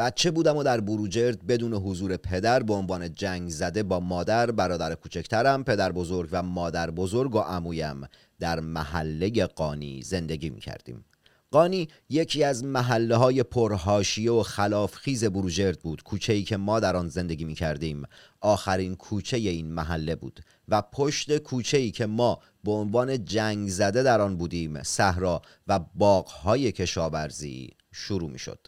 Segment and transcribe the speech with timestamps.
[0.00, 4.94] بچه بودم و در بروجرد بدون حضور پدر به عنوان جنگ زده با مادر برادر
[4.94, 8.08] کوچکترم پدر بزرگ و مادر بزرگ و عمویم
[8.38, 11.04] در محله قانی زندگی می کردیم
[11.50, 16.96] قانی یکی از محله های پرهاشیه و خلافخیز بروجرد بود کوچه ای که ما در
[16.96, 18.02] آن زندگی می کردیم
[18.40, 24.02] آخرین کوچه این محله بود و پشت کوچه ای که ما به عنوان جنگ زده
[24.02, 28.66] در آن بودیم صحرا و باغهای کشاورزی شروع می شد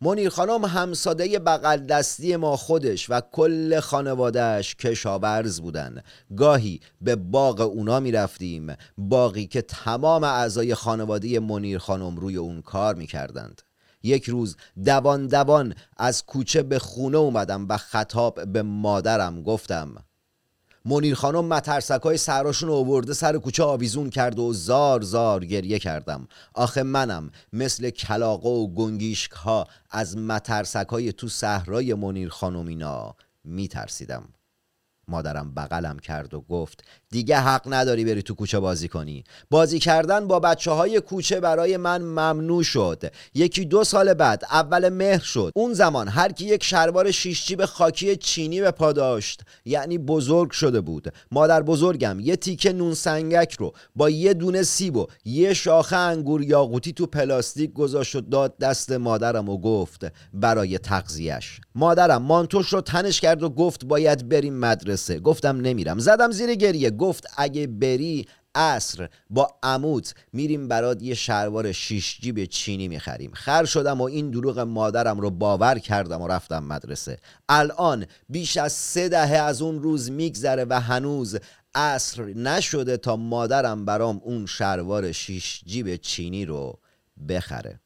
[0.00, 6.02] منیر خانم همساده بغل دستی ما خودش و کل خانوادهش کشاورز بودن.
[6.36, 12.62] گاهی به باغ اونا می رفتیم باقی که تمام اعضای خانواده منیر خانم روی اون
[12.62, 13.62] کار می کردند
[14.02, 19.94] یک روز دوان دوان از کوچه به خونه اومدم و خطاب به مادرم گفتم
[20.86, 26.28] منیر خانم مترسک های سراشون اوورده سر کوچه آویزون کرد و زار زار گریه کردم.
[26.54, 33.14] آخه منم مثل کلاقه و گنگیشک ها از مترسک های تو صحرای منیر خانم اینا
[33.44, 34.28] میترسیدم.
[35.08, 39.24] مادرم بغلم کرد و گفت دیگه حق نداری بری تو کوچه بازی کنی.
[39.50, 43.02] بازی کردن با بچه های کوچه برای من ممنوع شد.
[43.34, 45.52] یکی دو سال بعد اول مهر شد.
[45.54, 50.80] اون زمان هر کی یک شلوار جیب خاکی چینی به پا داشت یعنی بزرگ شده
[50.80, 51.12] بود.
[51.30, 56.42] مادر بزرگم یه تیکه نون سنگک رو با یه دونه سیب و یه شاخه انگور
[56.42, 62.80] یاقوتی تو پلاستیک گذاشت و داد دست مادرم و گفت برای تغذیهش مادرم مانتوش رو
[62.80, 65.20] تنش کرد و گفت باید بریم مدرسه.
[65.20, 65.98] گفتم نمیرم.
[65.98, 66.90] زدم زیر گریه.
[67.04, 73.30] گفت اگه بری اصر با عموت میریم برات یه شلوار شیش جیب چینی می‌خریم.
[73.34, 77.18] خر شدم و این دروغ مادرم رو باور کردم و رفتم مدرسه.
[77.48, 81.38] الان بیش از سه دهه از اون روز میگذره و هنوز
[81.74, 86.78] اصر نشده تا مادرم برام اون شلوار شیش جیب چینی رو
[87.28, 87.80] بخره.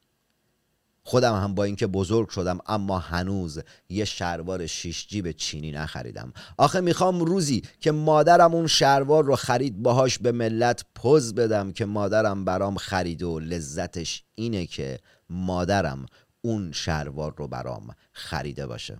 [1.09, 6.33] خودم هم با اینکه بزرگ شدم اما هنوز یه شلوار شیش جیب چینی نخریدم.
[6.57, 11.85] آخه می‌خوام روزی که مادرم اون شلوار رو خرید باهاش به ملت پوز بدم که
[11.85, 14.99] مادرم برام خرید و لذتش اینه که
[15.29, 16.05] مادرم
[16.41, 18.97] اون شلوار رو برام خریده باشه.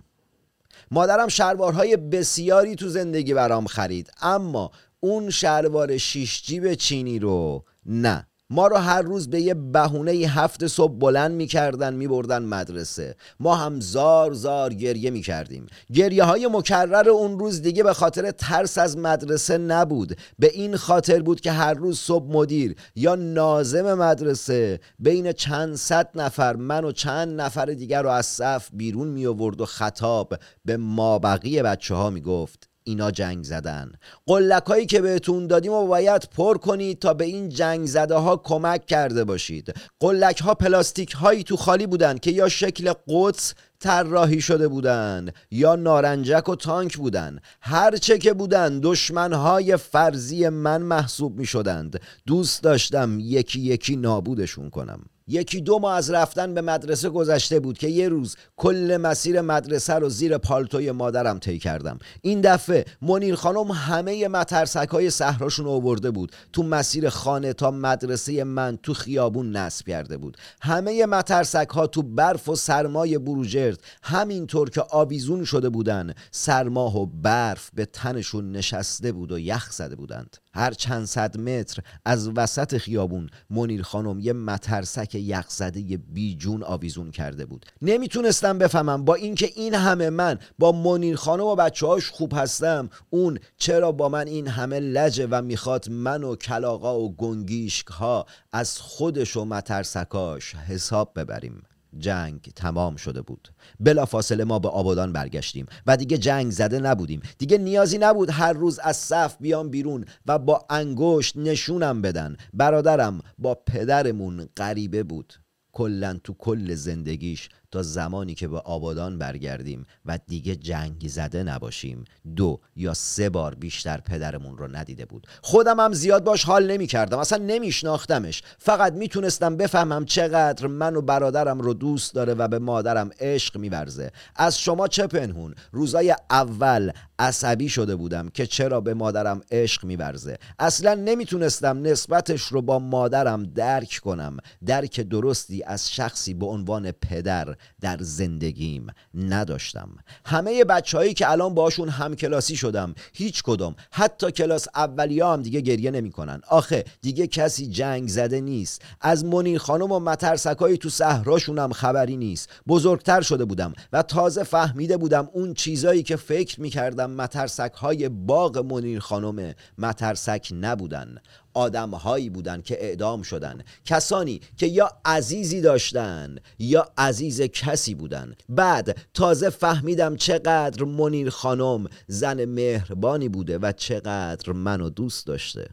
[0.90, 4.70] مادرم شلوارهای بسیاری تو زندگی برام خرید اما
[5.00, 8.26] اون شلوار شیش جیب چینی رو نه.
[8.50, 13.16] ما رو هر روز به یه بهونه هفت صبح بلند می‌کردن میبردن مدرسه.
[13.40, 15.66] ما هم زار زار گریه می‌کردیم.
[15.92, 20.16] گریه های مکرر اون روز دیگه به خاطر ترس از مدرسه نبود.
[20.38, 26.10] به این خاطر بود که هر روز صبح مدیر یا نازم مدرسه بین چند صد
[26.14, 30.34] نفر من و چند نفر دیگر رو از صف بیرون می آورد و خطاب
[30.64, 33.92] به مابقی بچه ها می گفت اینا جنگ زدن.
[34.26, 38.36] قلک هایی که بهتون دادیم و باید پر کنید تا به این جنگ زده ها
[38.36, 39.74] کمک کرده باشید.
[40.00, 45.76] قلک ها پلاستیک هایی تو خالی بودن که یا شکل قدس طراحی شده بودند یا
[45.76, 53.18] نارنجک و تانک بودند هرچه که بودند دشمنهای فرضی من محسوب می شدند دوست داشتم
[53.20, 55.00] یکی یکی نابودشون کنم.
[55.30, 59.94] یکی دو ماه از رفتن به مدرسه گذشته بود که یه روز کل مسیر مدرسه
[59.94, 61.98] رو زیر پالتوی مادرم طی کردم.
[62.22, 66.32] این دفعه منیر خانم همه مترسک های صحراشون آورده بود.
[66.52, 70.36] تو مسیر خانه تا مدرسه من تو خیابون نصب کرده بود.
[70.62, 77.06] همه مترسک ها تو برف و سرمای بروجرد همینطور که آویزون شده بودن سرماه و
[77.06, 80.36] برف به تنشون نشسته بود و یخ زده بودند.
[80.54, 87.46] هر چند صد متر از وسط خیابون منیر خانم یه مترسک یخزده بیجون آویزون کرده
[87.46, 87.66] بود.
[87.82, 92.90] نمی‌تونستم بفهمم با اینکه این همه من با منیر خانم و بچه هاش خوب هستم
[93.10, 98.26] اون چرا با من این همه لجه و می‌خواد من و کلاقا و گنگیشک ها
[98.52, 101.62] از خودش و مترسکاش حساب ببریم؟
[101.98, 103.48] جنگ تمام شده بود.
[103.80, 107.22] بلافاصله ما به آبادان برگشتیم و دیگه جنگ زده نبودیم.
[107.38, 112.36] دیگه نیازی نبود هر روز از صف بیام بیرون و با انگشت نشونم بدن.
[112.54, 115.34] برادرم با پدرمون غریبه بود.
[115.72, 122.04] کلا تو کل زندگیش تا زمانی که به آبادان برگردیم و دیگه جنگی زده نباشیم.
[122.36, 125.26] دو یا سه بار بیشتر پدرمون رو ندیده بود.
[125.42, 128.42] خودم هم زیاد باش حال نمی کردم اصلا نمیشناختمش.
[128.58, 134.10] فقط می‌تونستم بفهمم چقدر من و برادرم رو دوست داره و به مادرم عشق میورزه.
[134.36, 136.90] از شما چه پنهون؟ روزای اول
[137.20, 140.38] عصبی شده بودم که چرا به مادرم عشق میورزه.
[140.58, 144.36] اصلا نمی‌تونستم نسبتش رو با مادرم درک کنم.
[144.66, 149.88] درک درستی از شخصی به عنوان پدر در زندگیم نداشتم.
[150.26, 155.60] همه بچههایی که الان باشون هم کلاسی شدم هیچ کدوم حتی کلاس اولیا هم دیگه
[155.60, 156.40] گریه نمی‌کنن.
[156.48, 158.82] آخه دیگه کسی جنگ زده نیست.
[159.00, 162.48] از منیر خانم و مترسکایی تو صحراشونم خبری نیست.
[162.68, 168.58] بزرگتر شده بودم و تازه فهمیده بودم اون چیزایی که فکر می‌کردم مترسک های باغ
[168.58, 171.18] منیر خانم مترسک نبودن.
[171.54, 173.62] آدم هایی بودن که اعدام شدن.
[173.84, 178.34] کسانی که یا عزیزی داشتن یا عزیز کسی بودن.
[178.48, 185.68] بعد تازه فهمیدم چقدر منیر خانم زن مهربانی بوده و چقدر منو دوست داشته.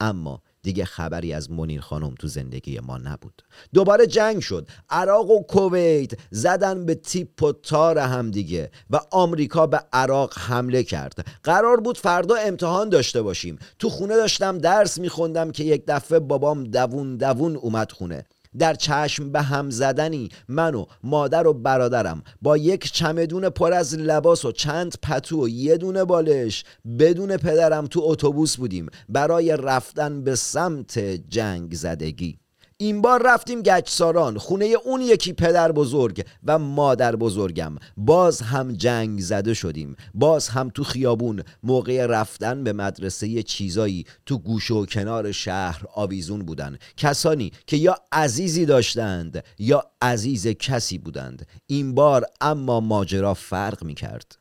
[0.00, 3.42] اما دیگه خبری از منیر خانم تو زندگی ما نبود.
[3.74, 4.68] دوباره جنگ شد.
[4.90, 10.82] عراق و کویت زدن به تیپ و تار هم دیگه و آمریکا به عراق حمله
[10.82, 11.26] کرد.
[11.42, 13.58] قرار بود فردا امتحان داشته باشیم.
[13.78, 18.24] تو خونه داشتم درس میخوندم که یک دفعه بابام دوون دوون اومد خونه.
[18.58, 22.22] در چشم به هم زدنی من و مادر و برادرم.
[22.42, 26.64] با یک چمدون پر از لباس و چند پتو و یه دونه بالش
[26.98, 28.86] بدون پدرم تو اتوبوس بودیم.
[29.08, 32.41] برای رفتن به سمت جنگ زدگی
[32.82, 37.76] این بار رفتیم گچساران خونه اون یکی پدر بزرگ و مادر بزرگم.
[37.96, 39.96] باز هم جنگ زده شدیم.
[40.14, 46.42] باز هم تو خیابون موقع رفتن به مدرسه چیزایی تو گوش و کنار شهر آویزون
[46.42, 46.78] بودن.
[46.96, 51.46] کسانی که یا عزیزی داشتند یا عزیز کسی بودند.
[51.66, 54.38] این بار اما ماجرا فرق می کرد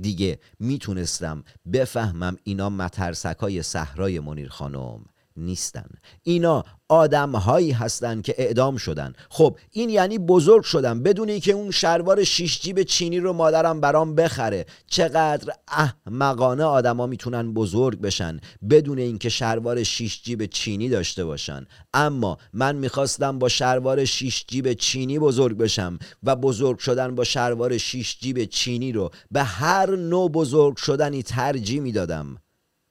[0.00, 5.04] دیگه می‌تونستم بفهمم اینا مترسکای صحرای منیر خانم
[5.36, 5.86] نیستن.
[6.22, 9.12] اینا آدم هایی هستن که اعدام شدن.
[9.28, 11.02] خب این یعنی بزرگ شدن.
[11.02, 14.66] بدون که اون شلوار شیش جیب چینی رو مادرم برام بخره.
[14.86, 18.40] چقدر احمقانه آدما می‌تونن بزرگ بشن
[18.70, 21.66] بدون اینکه شلوار شیش جیب چینی داشته باشن.
[21.94, 27.78] اما من می‌خواستم با شلوار شیش جیب چینی بزرگ بشم و بزرگ شدن با شلوار
[27.78, 32.36] شیش جیب چینی رو به هر نوع بزرگ شدنی ترجیح می‌دادم.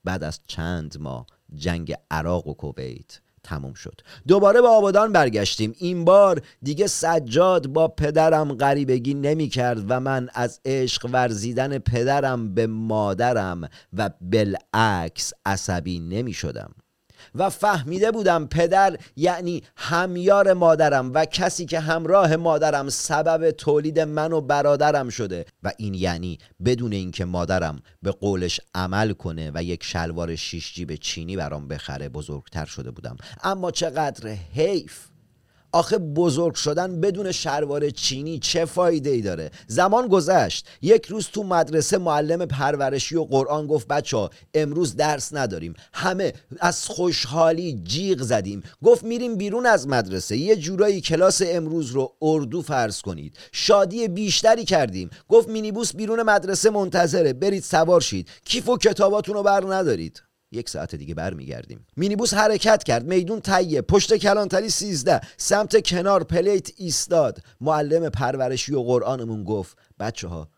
[0.05, 1.25] بعد از چند ماه
[1.55, 4.01] جنگ عراق و کویت تموم شد.
[4.27, 5.75] دوباره به آبادان برگشتیم.
[5.77, 12.53] این بار دیگه سجاد با پدرم غریبگی نمی کرد و من از عشق ورزیدن پدرم
[12.53, 16.71] به مادرم و بالعکس عصبی نمی شدم
[17.35, 24.33] و فهمیده بودم پدر یعنی همیار مادرم و کسی که همراه مادرم سبب تولید من
[24.33, 25.45] و برادرم شده.
[25.63, 30.95] و این یعنی بدون اینکه مادرم به قولش عمل کنه و یک شلوار شیش جیب
[30.95, 33.17] چینی برام بخره بزرگتر شده بودم.
[33.43, 35.08] اما چقدر حیف!
[35.71, 40.67] آخه بزرگ شدن بدون شلوار چینی چه فایده ای داره؟ زمان گذشت.
[40.81, 45.73] یک روز تو مدرسه معلم پرورشی و قرآن گفت بچه ها امروز درس نداریم.
[45.93, 48.63] همه از خوشحالی جیغ زدیم.
[48.83, 50.37] گفت میریم بیرون از مدرسه.
[50.37, 53.37] یه جورایی کلاس امروز رو اردو فرض کنید.
[53.51, 55.09] شادی بیشتری کردیم.
[55.29, 57.33] گفت مینیبوس بیرون مدرسه منتظره.
[57.33, 58.29] برید سوار شید.
[58.45, 60.28] کیف و کتاباتون رو بر ندارید.
[60.51, 61.85] یک ساعت دیگه برمیگردیم.
[61.97, 63.05] مینیبوس حرکت کرد.
[63.05, 65.21] میدون طیب پشت کلانتری سیزده.
[65.37, 67.39] سمت کنار پلیت ایستاد.
[67.61, 70.49] معلم پرورشی و قرآنمون گفت بچه ها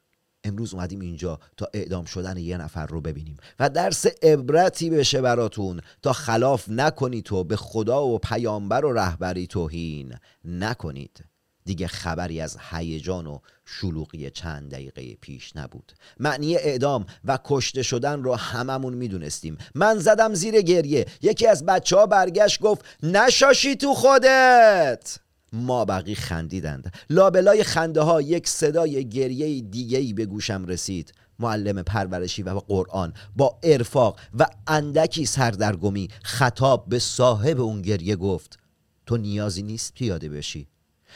[0.44, 5.82] امروز اومدیم اینجا تا اعدام شدن یه نفر رو ببینیم و درس عبرتی بشه براتون.
[6.02, 10.14] تا خلاف نکنید تو به خدا و پیامبر و رهبری توهین
[10.46, 11.31] نکنید.
[11.66, 15.92] دیگه خبری از هیجان و شلوغی چند دقیقه پیش نبود.
[16.20, 19.58] معنی اعدام و کشته شدن رو هممون می‌دونستیم.
[19.76, 21.06] من زدم زیر گریه.
[21.22, 25.18] یکی از بچه ها برگشت گفت نشاشی تو خودت.
[25.54, 26.94] ما بقی خندیدند.
[27.10, 31.14] لابلای خنده ها یک صدای گریه دیگه ای به گوشم رسید.
[31.40, 38.60] معلم پرورشی و قرآن با ارفاق و اندکی سردرگمی خطاب به صاحب اون گریه گفت
[39.06, 40.68] تو نیازی نیست پیاده بشی.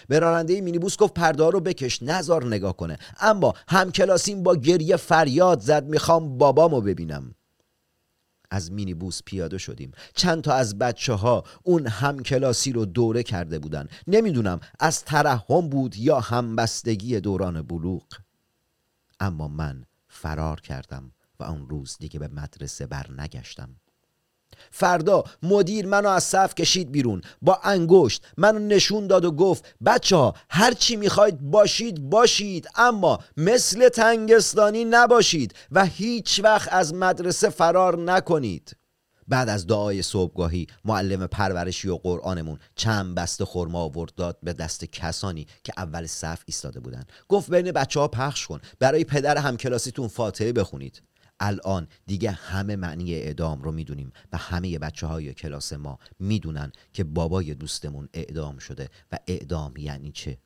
[0.07, 2.97] به راننده مینیبوس گفت پرده رو بکش نزار نگاه کنه.
[3.19, 7.35] اما همکلاسیم با گریه فریاد زد می‌خوام بابامو ببینم.
[8.51, 9.91] از مینیبوس پیاده شدیم.
[10.15, 13.87] چند تا از بچه ها اون همکلاسی رو دوره کرده بودن.
[14.07, 18.03] نمی‌دونم از ترحم بود یا همبستگی دوران بلوغ.
[19.19, 23.69] اما من فرار کردم و اون روز دیگه به مدرسه برنگشتم.
[24.71, 30.15] فردا مدیر منو از صف کشید بیرون با انگشت منو نشون داد و گفت بچه
[30.15, 37.49] ها هر چی می‌خواید باشید باشید اما مثل تنگستانی نباشید و هیچ وقت از مدرسه
[37.49, 38.75] فرار نکنید.
[39.27, 44.85] بعد از دعای صبحگاهی معلم پرورشی و قرآنمون چند بسته خرما آورد داد به دست
[44.85, 47.03] کسانی که اول صف ایستاده بودن.
[47.29, 51.01] گفت بین بچه ها پخش کن برای پدر همکلاسیتون فاتحه بخونید.
[51.39, 57.03] الان دیگه همه معنی اعدام رو می‌دونیم و همه بچه های کلاس ما می‌دونن که
[57.03, 60.37] بابای دوستمون اعدام شده و اعدام یعنی چه.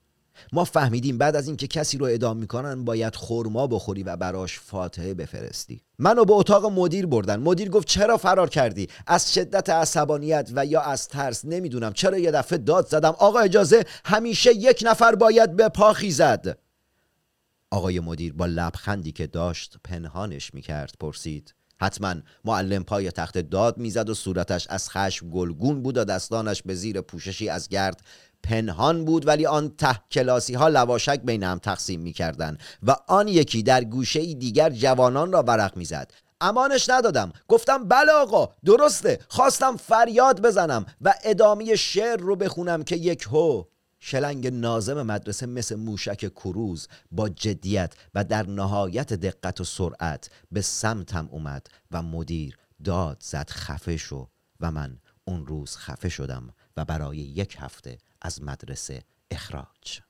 [0.54, 5.14] ما فهمیدیم بعد از اینکه کسی رو اعدام می‌کنن باید خورما بخوری و براش فاتحه
[5.14, 5.82] بفرستی.
[6.00, 7.40] منو به اتاق مدیر بردن.
[7.40, 11.94] مدیر گفت چرا فرار کردی؟ از شدت عصبانیت و یا از ترس نمی‌دونم.
[11.94, 16.58] چرا یه دفعه داد زدم؟ آقا اجازه همیشه یک نفر باید به پا خیزد.
[17.72, 24.10] آقای مدیر با لبخندی که داشت پنهانش می‌کرد پرسید حتما معلم پای تخت داد می‌زد
[24.10, 28.02] و صورتش از خشم گلگون بود و دستانش به زیر پوششی از گرد
[28.44, 33.64] پنهان بود ولی آن ته کلاسی ها لواشک بین هم تقسیم می‌کردند و آن یکی
[33.64, 36.12] در گوشه دیگر جوانان را ورق می‌زد.
[36.42, 37.32] امانش ندادم.
[37.48, 39.20] گفتم بله آقا درسته.
[39.28, 43.64] خواستم فریاد بزنم و ادامه شعر رو بخونم که یک هو
[44.00, 50.62] شلنگ نازم مدرسه مثل موشک کروز با جدیت و در نهایت دقت و سرعت به
[50.62, 54.30] سمتم اومد و مدیر داد زد خفه شو
[54.60, 60.02] و من اون روز خفه شدم و برای یک هفته از مدرسه اخراج.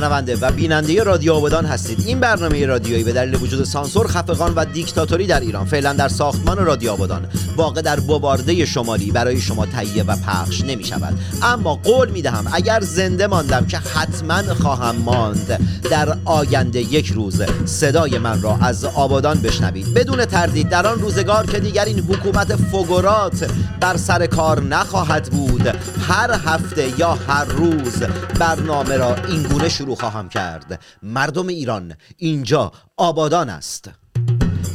[0.00, 2.02] شنونده و بیننده رادیو آبادان هستید.
[2.06, 6.58] این برنامه رادیویی به دلیل وجود سانسور خفقان و دیکتاتوری در ایران فعلا در ساختمان
[6.58, 7.26] رادیو آبادان.
[7.56, 12.46] واقع در بوارده شمالی برای شما تهیه و پخش نمی شود اما قول می دهم
[12.52, 15.60] اگر زنده ماندم که حتما خواهم ماند.
[15.90, 19.94] در آینده یک روز صدای من را از آبادان بشنوید.
[19.94, 25.66] بدون تردید در آن روزگار که دیگر این حکومت فگورات بر سر کار نخواهد بود
[26.08, 28.02] هر هفته یا هر روز
[28.38, 30.80] برنامه را اینگونه شروع خواهم کرد.
[31.02, 33.99] مردم ایران اینجا آبادان است.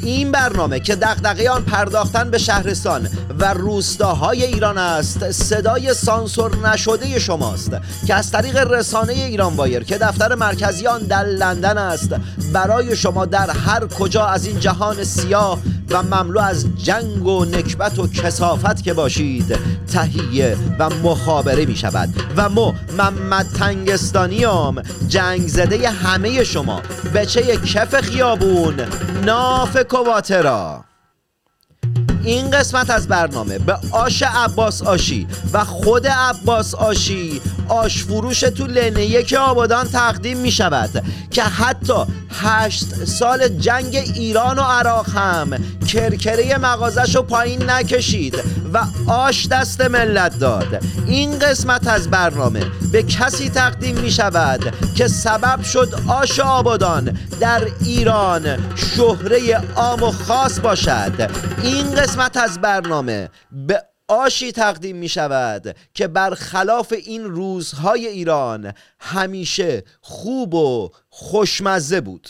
[0.05, 3.09] این برنامه که دغدغه آن پرداختن به شهرستان
[3.39, 7.71] و روستاهای ایران است صدای سانسور نشده شماست
[8.07, 12.15] که از طریق رسانه ایران وایر که دفتر مرکزی آن در لندن است
[12.53, 15.59] برای شما در هر کجا از این جهان سیاه
[15.89, 19.59] و مملو از جنگ و نکبت و کسافت که باشید
[19.93, 26.81] تهیه و مخابره می شود و مو محمد تنگستانیام جنگ زده همه شما
[27.15, 28.75] بچه کف خیابون
[29.25, 30.83] ناف کواترا
[32.25, 38.67] این قسمت از برنامه به آش عباس آشی و خود عباس آشی آش فروش تو
[38.67, 41.94] لنه یک آبادان تقدیم می شود که حتی
[42.41, 45.50] هشت سال جنگ ایران و عراق هم
[45.88, 48.36] کرکره مغازش رو پایین نکشید
[48.74, 50.84] و آش دست ملت داد.
[51.08, 57.62] این قسمت از برنامه به کسی تقدیم می شود که سبب شد آش آبادان در
[57.82, 61.32] ایران شهره عام و خاص باشد.
[61.63, 69.84] این قسمت از برنامه به آشی تقدیم می شود که برخلاف این روزهای ایران همیشه
[70.01, 72.29] خوب و خوشمزه بود.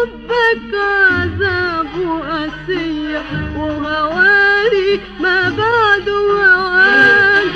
[0.00, 3.22] حبك عذاب أسير
[3.56, 7.48] وهواري ما بعد وعان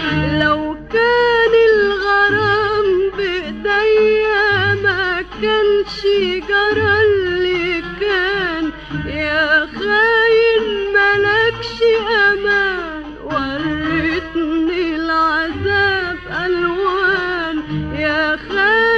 [0.43, 6.03] لو كان الغرام بإيديا ما كانش
[6.49, 8.71] جرى اللي كان.
[9.07, 11.83] يا خاين ملكش
[12.29, 17.57] أمان وريتني العذاب ألوان.
[17.99, 18.90] يا خاين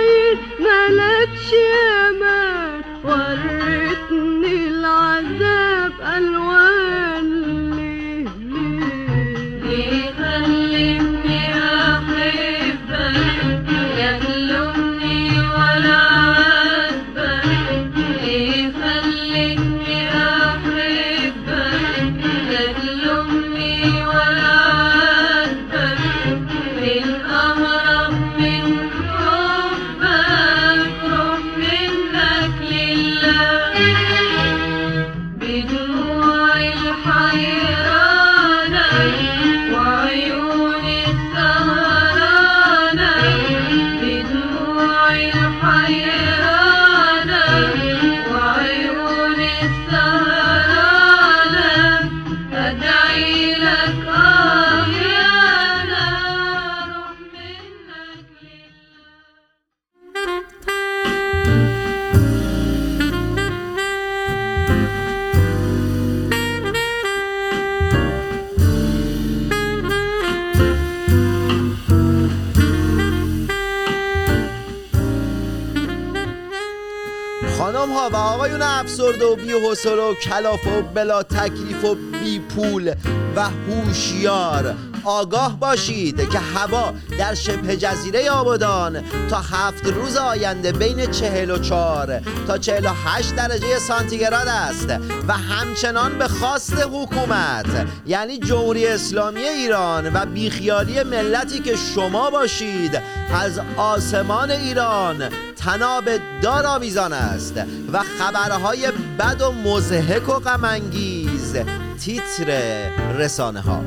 [80.23, 82.95] کلاف و بلا تکلیف و بی پول
[83.37, 84.75] و هوشیار.
[85.05, 91.59] آگاه باشید که هوا در شبه جزیره آبادان تا هفت روز آینده بین چهل و
[91.59, 94.89] چار تا چهل و هشت درجه سانتیگراد است
[95.29, 103.01] و همچنان به خواست حکومت یعنی جمهوری اسلامی ایران و بیخیالی ملتی که شما باشید
[103.33, 106.05] از آسمان ایران تناب
[106.43, 107.55] دار آویزان است
[107.93, 111.57] و خبرهای بد و مزهک و غمانگیز
[112.01, 113.83] تیتر رسانه ها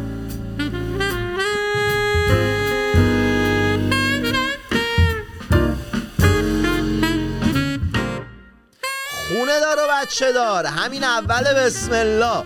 [9.56, 12.44] خونه دار و بچه دار همین اول بسم الله.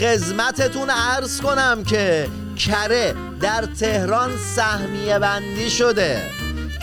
[0.00, 6.22] خدمتتون عرض کنم که کره در تهران سهمیه بندی شده.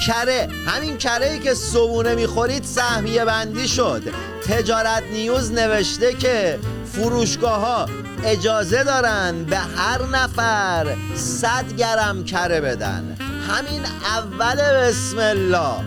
[0.08, 4.01] کره همین کره ای که صبونه می‌خورید سهمیه بندی شد.
[4.49, 6.60] تجارت نیوز نوشته که
[6.93, 7.86] فروشگاه ها
[8.23, 13.17] اجازه دارن به هر نفر صد گرم کره بدن.
[13.49, 15.84] همین اول بسم الله.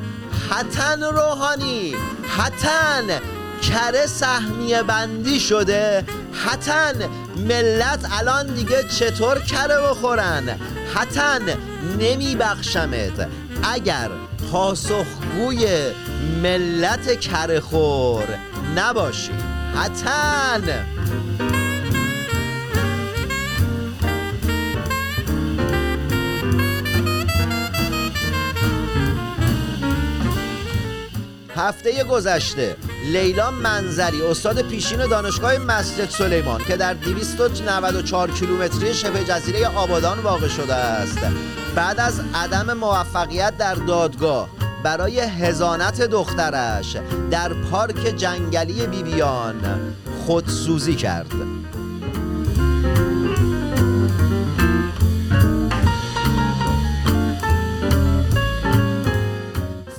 [0.51, 1.95] حتن روحانی
[2.38, 3.21] حتن
[3.62, 6.05] کره سهمیه بندی شده.
[6.46, 6.94] حتن
[7.37, 10.59] ملت الان دیگه چطور کره بخورن؟
[10.94, 11.40] حتن
[11.98, 13.29] نمیبخشمت.
[13.62, 14.09] اگر
[14.53, 15.66] پاسخگوی
[16.42, 18.27] ملت کره خور
[18.77, 19.33] نباشی.
[19.77, 20.85] حتن!
[31.57, 32.77] هفته گذشته.
[33.12, 40.49] لیلا منظری استاد پیشین دانشگاه مسجد سلیمان که در 294 کیلومتری شبه جزیره آبادان واقع
[40.49, 41.19] شده است.
[41.75, 44.49] بعد از عدم موفقیت در دادگاه
[44.85, 46.97] برای هزانت دخترش
[47.31, 49.55] در پارک جنگلی بیبیان
[50.27, 51.33] خودسوزی کرد.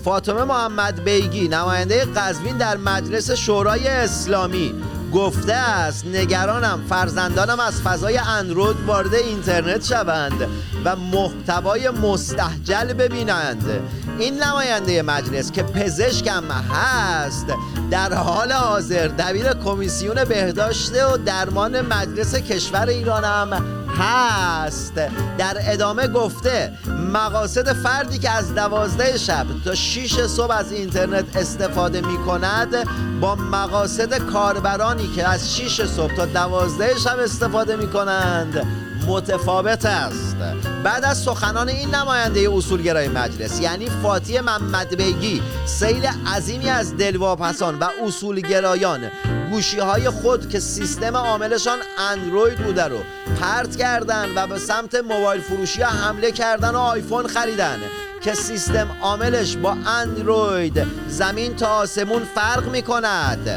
[0.04, 4.74] فاطمه محمد بیگی نماینده قزوین در مجلس شورای اسلامی.
[5.14, 10.48] گفته است نگرانم فرزندانم از فضای اندروید وارد اینترنت شوند
[10.86, 13.82] و محتوای مستحجل ببینند.
[14.20, 17.48] این نماینده مجلس که پزشکم هست
[17.92, 24.94] در حال حاضر دبیر کمیسیون بهداشت و درمان مجلس کشور ایرانم هست.
[25.38, 26.74] در ادامه گفته
[27.14, 33.36] مقاصد فردی که از دوازده شب تا 6 صبح از اینترنت استفاده می کند با
[33.36, 40.36] مقاصد کاربرانی که از 6 صبح تا دوازده شب استفاده می کنند متفاوت است.
[40.84, 47.80] بعد از سخنان این نماینده اصولگرای مجلس یعنی فاتی محمد بیگی سیل عظیمی از دلواپسان
[47.80, 49.12] و اصولگرایان
[49.52, 51.80] گوشی های خود که سیستم عاملشان
[52.12, 52.98] اندروید بوده رو
[53.42, 57.80] پرت کردن و به سمت موبایل فروشی حمله کردن و آیفون خریدن
[58.22, 63.50] که سیستم عاملش با اندروید زمین تا آسمون فرق می کند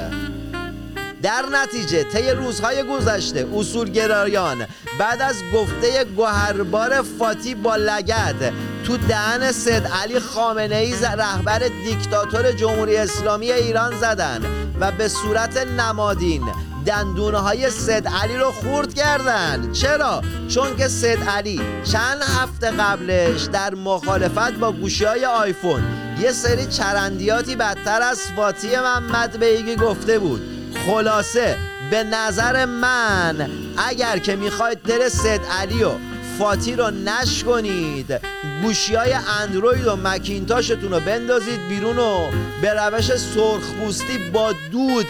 [1.23, 4.67] در نتیجه طی روزهای گذشته اصولگرایان
[4.99, 8.53] بعد از گفته گوهربار فاتی با لگد
[8.87, 14.41] تو دهن سید علی خامنه ای رهبر دیکتاتور جمهوری اسلامی ایران زدن
[14.81, 16.43] و به صورت نمادین
[16.87, 23.43] دندونه های سید علی رو خورد کردن چرا؟ چون که سید علی چند هفته قبلش
[23.43, 25.83] در مخالفت با گوشی های آیفون
[26.21, 30.56] یه سری چرندیاتی بدتر از فاتی محمد بیگی گفته بود
[30.87, 31.57] خلاصه
[31.91, 35.91] به نظر من اگر که می‌خواید دل سید علی و
[36.39, 38.21] فاتی رو نش کنید
[38.63, 42.31] گوشی های اندروید و مکینتاشتون رو بندازید بیرون و
[42.63, 45.07] به روش سرخپوستی با دود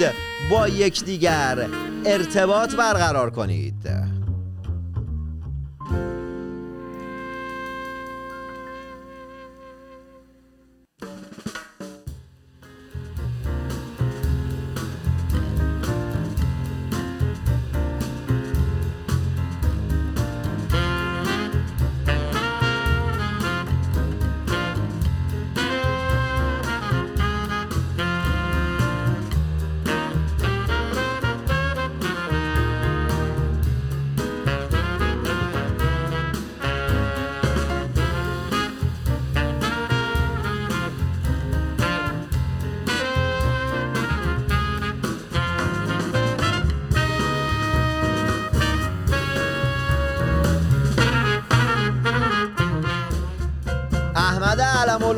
[0.51, 1.69] با یکدیگر
[2.05, 4.16] ارتباط برقرار کنید.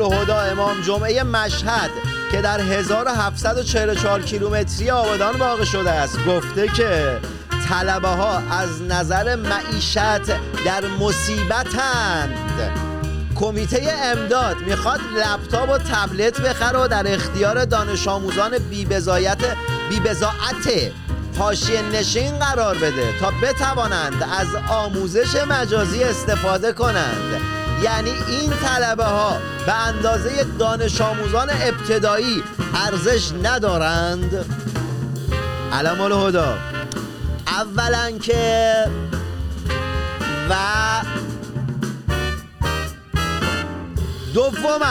[0.01, 1.89] الهدا امام جمعه مشهد
[2.31, 6.25] که در 1744 کیلومتری آبادان واقع شده است.
[6.25, 7.19] گفته که
[7.69, 10.25] طلبه ها از نظر معیشت
[10.65, 12.33] در مصیبتند.
[13.35, 19.37] کمیته امداد می‌خواد لپتاپ و تبلت بخره و در اختیار دانش آموزان بیبزایت
[19.89, 20.91] بیبزاعت
[21.37, 27.58] حاشیه نشین قرار بده تا بتوانند از آموزش مجازی استفاده کنند.
[27.83, 32.43] یعنی این طلبه ها به اندازه دانش آموزان ابتدایی
[32.75, 34.45] ارزش ندارند.
[35.73, 36.57] علم الهدا
[37.47, 38.85] اولا که
[40.49, 40.55] و
[44.33, 44.85] دوما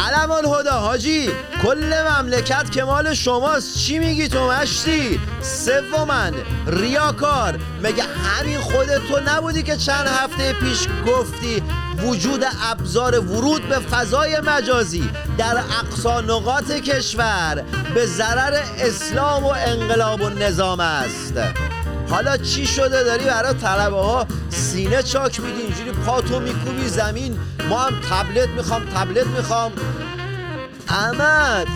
[0.00, 1.30] علم الهدا حاجی
[1.62, 3.78] کل مملکت که مال شماست.
[3.78, 6.30] چی میگی تو مشتی؟ سوما
[6.66, 7.58] ریاکار.
[7.82, 11.62] مگه همین خودت تو نبودی که چند هفته پیش گفتی
[12.02, 20.20] وجود ابزار ورود به فضای مجازی در اقصا نقاط کشور به ضرر اسلام و انقلاب
[20.20, 21.34] و نظام است.
[22.10, 27.38] حالا چی شده داری برای طلبه ها سینه چاک میدی اینجوری پاتو میکوبی زمین.
[27.68, 29.72] ما هم تبلت می‌خوام تبلت می‌خوام.
[30.88, 31.66] احمد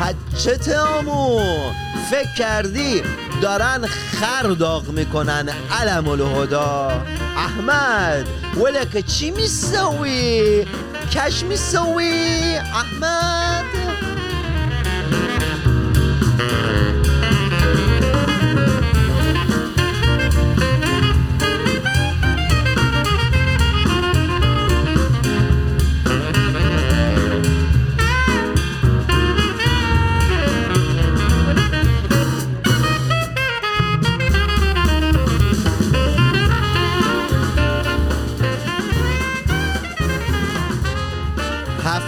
[0.00, 1.40] پچت آمو.
[2.10, 3.02] فکر کردی
[3.42, 5.48] دارن خر داغ می‌کنن.
[5.80, 7.02] علم الهدا.
[7.36, 10.64] احمد ولکه چی میسوی؟
[11.12, 13.64] کش میسوی؟ احمد؟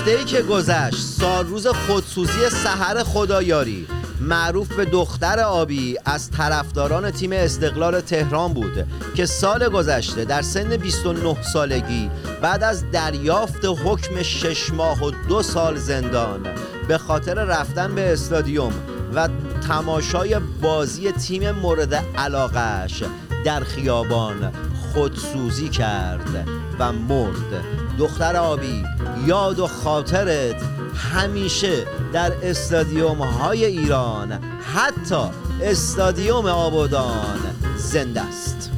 [0.06, 3.86] هفته ای که گذشت سال روز خودسوزی سحر خدایاری.
[4.20, 10.76] معروف به دختر آبی از طرفداران تیم استقلال تهران بود که سال گذشته در سن
[10.76, 12.10] 29 سالگی
[12.42, 16.46] بعد از دریافت حکم شش ماه و دو سال زندان
[16.88, 18.72] به خاطر رفتن به استادیوم
[19.14, 19.28] و
[19.68, 23.02] تماشای بازی تیم مورد علاقش
[23.44, 24.52] در خیابان
[24.92, 27.75] خودسوزی کرد و مرد.
[27.98, 28.84] دختر آبی
[29.26, 30.62] یاد و خاطرت
[31.12, 34.32] همیشه در استادیوم های ایران
[34.74, 35.24] حتی
[35.62, 37.40] استادیوم آبادان
[37.76, 38.75] زنده است.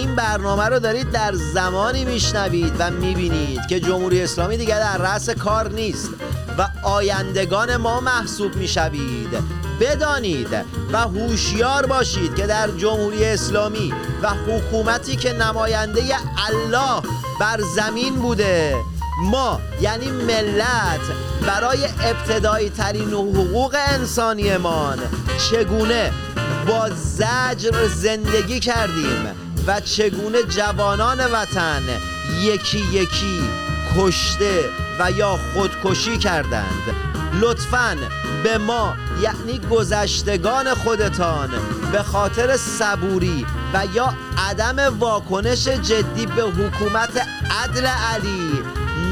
[0.00, 5.30] این برنامه رو دارید در زمانی میشنوید و می‌بینید که جمهوری اسلامی دیگر در رأس
[5.30, 6.10] کار نیست
[6.58, 9.28] و آیندگان ما محسوب می‌شوید.
[9.80, 10.48] بدانید
[10.92, 16.02] و هوشیار باشید که در جمهوری اسلامی و حکومتی که نماینده
[16.48, 17.02] الله
[17.40, 18.76] بر زمین بوده
[19.22, 21.00] ما یعنی ملت
[21.46, 24.98] برای ابتدایی ترین حقوق انسانیمان
[25.50, 26.12] چگونه
[26.66, 31.82] با زجر زندگی کردیم؟ و چگونه جوانان وطن
[32.40, 33.40] یکی یکی
[33.96, 34.64] کشته
[34.98, 36.94] و یا خودکشی کردند.
[37.40, 37.96] لطفاً
[38.44, 41.48] به ما یعنی گذشتگان خودتان
[41.92, 47.26] به خاطر صبوری و یا عدم واکنش جدی به حکومت
[47.62, 48.62] عدل علی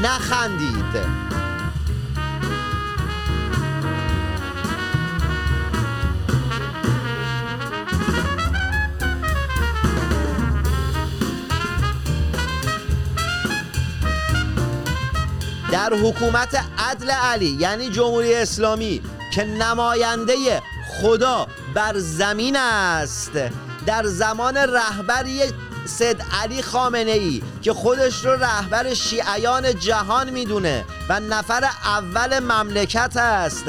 [0.03, 0.78] نخندید.
[15.89, 19.01] در حکومت عدل علی یعنی جمهوری اسلامی
[19.33, 23.31] که نماینده خدا بر زمین است.
[23.85, 25.41] در زمان رهبری
[25.85, 33.17] سید علی خامنه ای که خودش رو رهبر شیعیان جهان می‌دونه و نفر اول مملکت
[33.17, 33.65] است.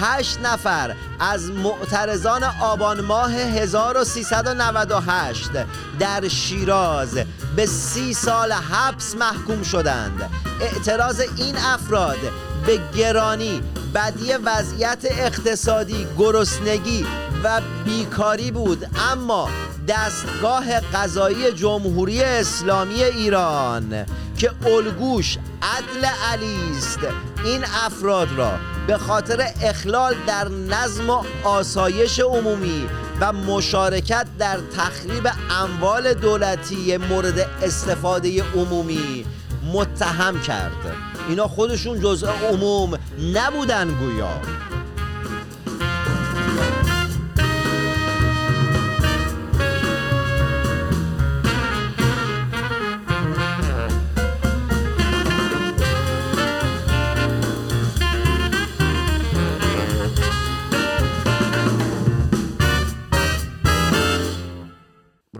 [0.00, 5.50] هشت نفر از معترضان آبان ماه 1398
[5.98, 7.18] در شیراز
[7.56, 10.30] به سی سال حبس محکوم شدند.
[10.60, 12.18] اعتراض این افراد
[12.66, 13.62] به گرانی
[13.94, 17.06] بدی وضعیت اقتصادی گرسنگی
[17.44, 18.86] و بیکاری بود.
[19.12, 19.48] اما
[19.88, 24.06] دستگاه قضایی جمهوری اسلامی ایران
[24.38, 26.98] که الگوش عدل علی است
[27.44, 28.52] این افراد را
[28.86, 32.88] به خاطر اخلال در نظم و آسایش عمومی
[33.20, 39.24] و مشارکت در تخریب اموال دولتی مورد استفاده عمومی
[39.72, 40.96] متهم کرد.
[41.28, 42.98] اینا خودشون جزء عموم
[43.34, 44.71] نبودن گویا.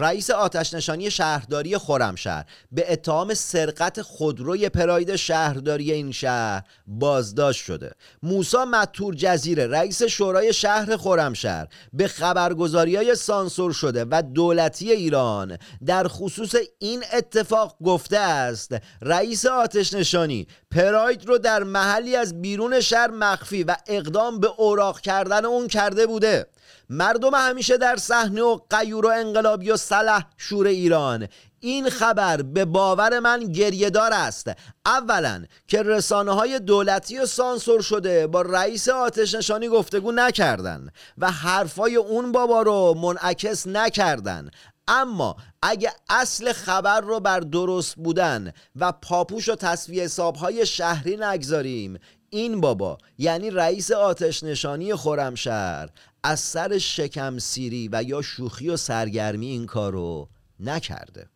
[0.02, 7.92] رئیس آتش نشانی شهرداری خرمشهر به اتهام سرقت خودروی پراید شهرداری این شهر بازداشت شده.
[8.22, 15.58] موسا متور جزیره رئیس شورای شهر خرمشهر به خبرگزاری های سانسور شده و دولتی ایران
[15.86, 22.80] در خصوص این اتفاق گفته است رئیس آتش نشانی پراید رو در محلی از بیرون
[22.80, 26.46] شهر مخفی و اقدام به اوراق کردن اون کرده بوده.
[26.90, 31.28] مردم همیشه در صحنه و قیور و انقلابی و سلح شور ایران.
[31.60, 34.50] این خبر به باور من گریهدار است.
[34.86, 41.30] اولا که رسانه های دولتی و سانسور شده با رئیس آتش نشانی گفتگو نکردن و
[41.30, 44.50] حرفای اون بابا رو منعکس نکردن.
[44.88, 51.98] اما اگه اصل خبر رو بر درست بودن و پاپوش و تصویه حسابهای شهری نگذاریم
[52.30, 55.88] این بابا یعنی رئیس آتش نشانی خرمشهر
[56.24, 60.28] از سر شکم سیری و یا شوخی و سرگرمی این کارو
[60.60, 61.28] نکرده.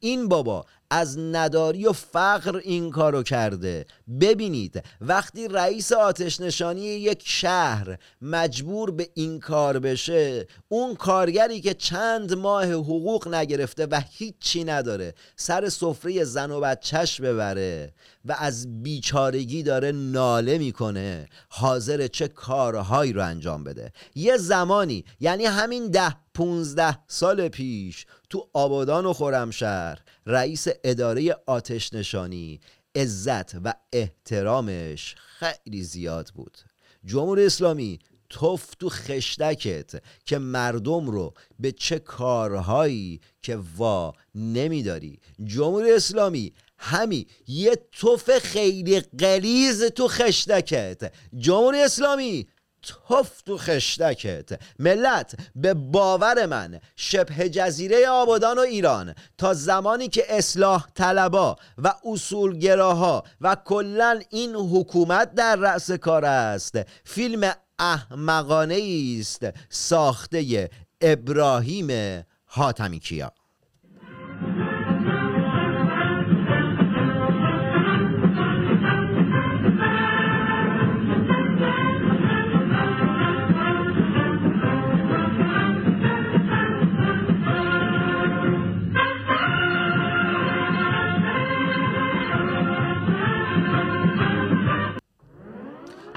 [0.00, 3.86] این بابا از نداری و فقر این کارو کرده.
[4.20, 11.74] ببینید وقتی رئیس آتش نشانی یک شهر مجبور به این کار بشه اون کارگری که
[11.74, 17.92] چند ماه حقوق نگرفته و هیچی نداره سر سفره زن و بچهش ببره
[18.24, 21.28] و از بیچارگی داره ناله می‌کنه.
[21.48, 28.48] حاضر چه کارهایی رو انجام بده؟ یه زمانی یعنی همین ده پونزده سال پیش تو
[28.52, 32.60] آبادان و خرمشهر رئیس اداره آتش نشانی
[32.94, 36.58] عزت و احترامش خیلی زیاد بود.
[37.04, 37.98] جمهوری اسلامی
[38.30, 45.20] توف تو خشتکت که مردم رو به چه کارهایی که وا نمیداری.
[45.44, 51.12] جمهوری اسلامی همی یه توف خیلی قلیز تو خشتکت.
[51.36, 52.46] جمهوری اسلامی
[52.82, 54.60] توف تو خشتکت.
[54.78, 61.94] ملت به باور من شبه جزیره آبادان و ایران تا زمانی که اصلاح طلبا و
[62.04, 66.78] اصولگراها و کلا این حکومت در رأس کار است.
[67.04, 68.80] فیلم احمقانه
[69.20, 73.32] است ساخته ابراهیم حاتمی کیا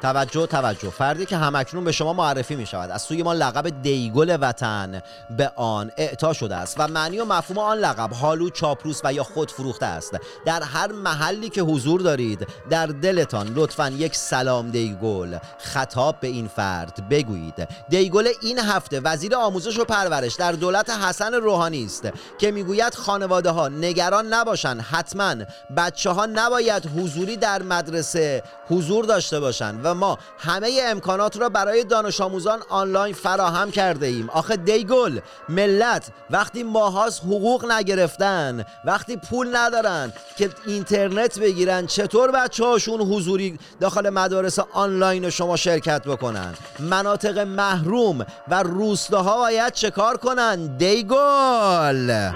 [0.05, 0.89] توجه توجه.
[0.89, 5.01] فردی که همکنون به شما معرفی می شود از سوی ما لقب دیگل وطن
[5.37, 9.23] به آن اعطا شده است و معنی و مفهوم آن لقب حالو چاپروس و یا
[9.23, 10.17] خود فروخته است.
[10.45, 16.47] در هر محلی که حضور دارید در دلتان لطفا یک سلام دیگل خطاب به این
[16.47, 17.67] فرد بگویید.
[17.89, 23.49] دیگل این هفته وزیر آموزش و پرورش در دولت حسن روحانی است که می‌گوید خانواده
[23.49, 24.81] ها نگران نباشند.
[24.81, 25.35] حتما
[25.77, 31.83] بچه ها نباید حضوری در مدرسه حضور داشته باشند و ما همه امکانات را برای
[31.83, 34.29] دانش آموزان آنلاین فراهم کرده ایم.
[34.29, 42.65] آخه دیگل ملت وقتی ماهاس حقوق نگرفتن وقتی پول ندارن که اینترنت بگیرن چطور بچه
[42.65, 50.77] هاشون حضوری داخل مدارس آنلاین شما شرکت بکنن؟ مناطق محروم و روستاها باید کار کنن؟
[50.77, 52.31] دیگل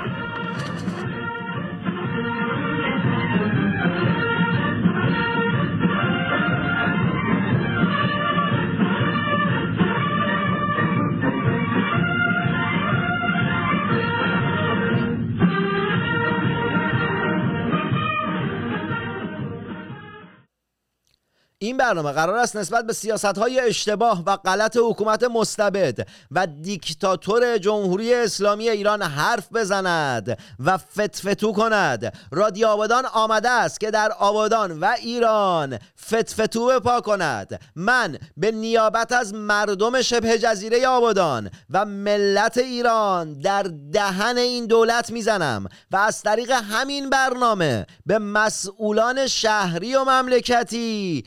[21.61, 27.57] این برنامه قرار است نسبت به سیاست های اشتباه و غلط حکومت مستبد و دیکتاتور
[27.57, 32.13] جمهوری اسلامی ایران حرف بزند و فتفتو کند.
[32.31, 37.61] رادیو آبادان آمده است که در آبادان و ایران فتفتو بپا کند.
[37.75, 45.11] من به نیابت از مردم شبه جزیره آبادان و ملت ایران در دهن این دولت
[45.11, 51.25] می‌زنم و از طریق همین برنامه به مسئولان شهری و مملکتی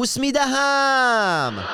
[0.00, 1.64] بوس می‌دهم.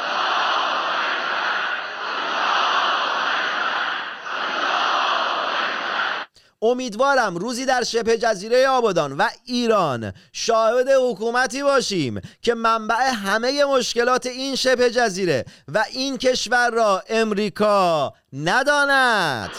[6.63, 14.27] امیدوارم روزی در شبه جزیره آبادان و ایران شاهد حکومتی باشیم که منبع همه مشکلات
[14.27, 19.51] این شبه جزیره و این کشور را امریکا نداند.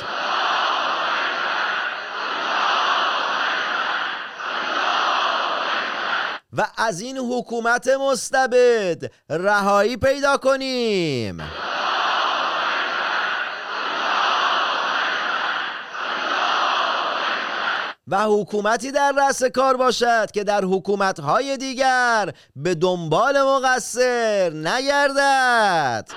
[6.53, 11.41] و از این حکومت مستبد رهایی پیدا کنیم.
[18.07, 26.09] و حکومتی در رأس کار باشد که در حکومتهای دیگر به دنبال مقصر نگردد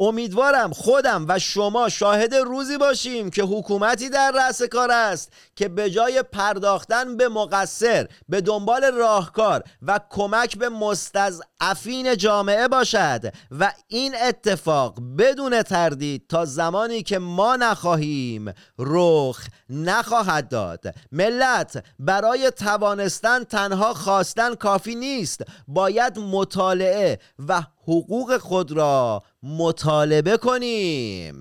[0.00, 5.90] امیدوارم خودم و شما شاهد روزی باشیم که حکومتی در رأس کار است که به
[5.90, 14.14] جای پرداختن به مقصر به دنبال راهکار و کمک به مستضعفین جامعه باشد و این
[14.22, 20.94] اتفاق بدون تردید تا زمانی که ما نخواهیم رخ نخواهد داد.
[21.12, 25.42] ملت برای توانستن تنها خواستن کافی نیست.
[25.68, 31.40] باید مطالعه و حقوق خود را مطالبه کنیم.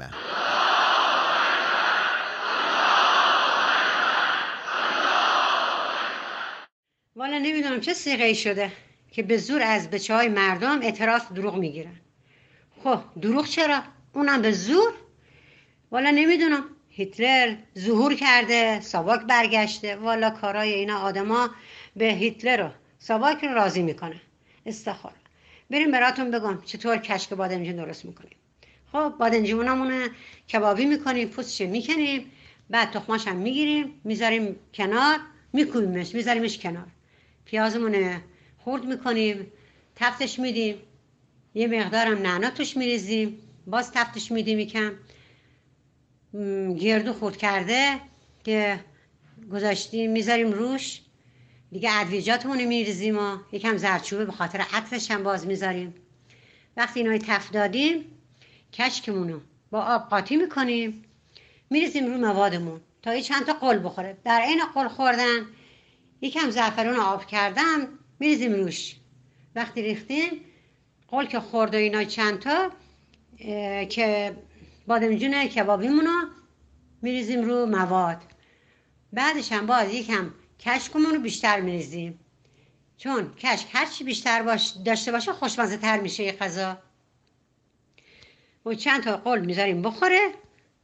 [7.16, 8.72] والا نمی‌دونم چه سیغه شده
[9.12, 11.96] که به زور از بچه های مردم اعتراف دروغ می‌گیرن.
[12.84, 13.84] خب دروغ چرا؟
[14.14, 14.94] اونم به زور؟
[15.92, 16.64] والا نمی‌دونم.
[16.90, 19.96] هیتلر ظهور کرده ساواک برگشته.
[19.96, 21.50] والا کارای اینا آدما
[21.96, 24.22] به هیتلر و ساواک رو راضی می‌کنه
[24.66, 25.14] استخار.
[25.70, 28.36] بریم براتون بگم چطور کشک بادمجون درست می‌کنیم.
[28.92, 30.10] خب بادمجونمون
[30.54, 32.32] کبابی می‌کنیم پوستش می‌کنیم
[32.70, 35.20] بعد تخماش هم می‌گیریم می‌ذاریم کنار
[35.54, 36.88] میکویمش میذاریمش کنار.
[37.46, 38.22] پیازمون
[38.58, 39.52] خورد می‌کنیم
[39.96, 40.76] تفتش میدیم
[41.56, 44.92] یه مقدارم نعنا توش میریزیم باز تفتش میدیم یکم.
[46.80, 48.00] گردو خورد کرده
[48.44, 48.80] که
[49.52, 51.02] گذاشتیم می‌ذاریم روش.
[51.72, 55.94] دیگه ادویجاتمون میریزیم و یکم زرچوبه به خاطر عطرش هم باز می‌ذاریم.
[56.78, 58.06] وقتی اینا رو تفت دادیم
[58.74, 61.04] کشکمون رو با آب قاطی می‌کنیم.
[61.70, 62.82] میریزیم رو موادمون.
[63.02, 64.18] تا یه چند تا قل بخوره.
[64.24, 65.46] در عین قل خوردن
[66.22, 67.88] یکم زعفرون رو آب کردم
[68.20, 68.96] میریزیم روش.
[69.56, 70.32] وقتی ریختیم
[71.08, 72.72] قل که خورد و اینا چند تا
[73.90, 74.36] که
[74.88, 76.28] بادمجون کبابیمون رو
[77.02, 78.22] میریزیم رو مواد.
[79.14, 82.20] بعدش هم باز یکم کشکمون رو بیشتر میریزیم
[82.98, 86.78] چون کشک هرچی بیشتر باش داشته باشه خوشمزه تر میشه یه غذا.
[88.66, 90.32] و چند تا قل می‌ذاریم بخوره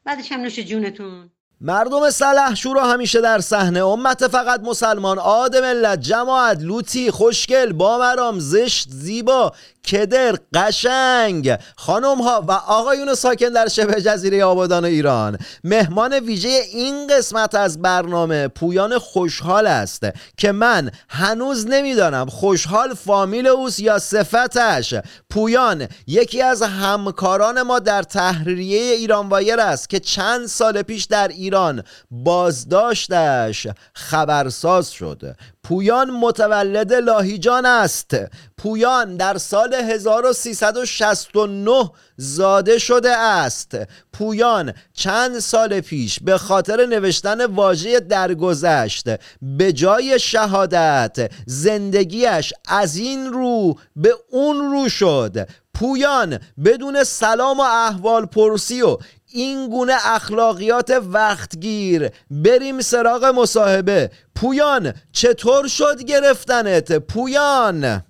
[0.04, 1.32] بعدش هم نوش جونتون.
[1.62, 3.86] مردم سلحشور همیشه در صحنه.
[3.86, 9.52] امت فقط مسلمان عاد ملت جماعت لوتی خوشگل بامرام زشت زیبا
[9.92, 15.38] کدر قشنگ خانم ها و آقایون ساکن در شبه جزیره آبادان ایران.
[15.64, 20.04] مهمان ویژه این قسمت از برنامه پویان خوشحال است
[20.38, 24.94] که من هنوز نمی‌دانم خوشحال فامیل اوست یا صفتش.
[25.30, 31.28] پویان یکی از همکاران ما در تحریریه ایران وایر است که چند سال پیش در
[31.46, 35.36] ایران بازداشتش خبرساز شد.
[35.64, 38.16] پویان متولد لاهیجان است.
[38.58, 43.78] پویان در سال 1369 زاده شده است.
[44.14, 49.06] پویان چند سال پیش به خاطر نوشتن واژه درگذشت
[49.42, 55.48] به جای شهادت زندگیش از این رو به اون رو شد.
[55.76, 58.98] پویان بدون سلام و احوال پرسی و
[59.36, 62.10] این گونه اخلاقیات وقتگیر.
[62.32, 64.12] بریم سراغ مصاحبه.
[64.36, 68.06] پویان چطور شد گرفتنت؟ پویان.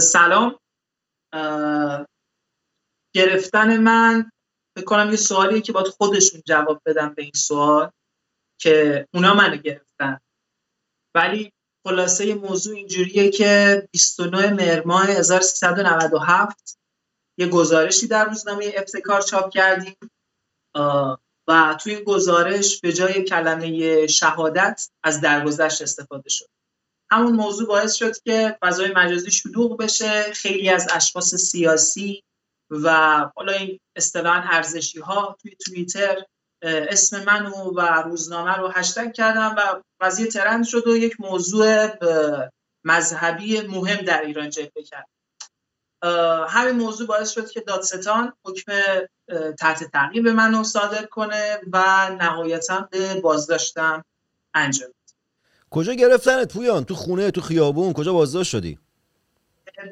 [0.00, 0.58] سلام.
[3.14, 4.30] گرفتن من
[4.76, 7.90] فکر کنم یه سوالیه که باید خودشون جواب بدم به این سوال
[8.60, 10.20] که اونا منو گرفتن.
[11.14, 11.52] ولی
[11.86, 16.79] خلاصه موضوع اینجوریه که 29 مهر ماه 1397
[17.40, 19.96] یه گزارشی در روزنامه ابتکار چاپ کردیم
[21.48, 26.48] و توی گزارش به جای کلمه شهادت از درگذشت استفاده شد.
[27.10, 32.22] همون موضوع باعث شد که فضای مجازی شلوغ بشه خیلی از اشخاص سیاسی
[32.70, 32.90] و
[33.36, 36.24] حالا این اصطلاحا ارزشی ها توی توییتر
[36.62, 41.88] اسم منو و روزنامه رو هشتگ کردن و قضیه ترند شد و یک موضوع
[42.84, 45.08] مذهبی مهم در ایران جلوه کرد.
[46.48, 48.72] همین موضوع باعث شد که دادستان حکم
[49.58, 54.04] تحت تعقیب منو صادر کنه و نهایتا به بازداشتم
[54.54, 54.90] انجام
[55.70, 58.78] کجا گرفتنت پویان؟ تو خونه تو خیابون؟ کجا بازداشت شدی؟